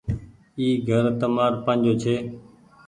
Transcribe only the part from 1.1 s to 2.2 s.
تمآر پآجو ڇي۔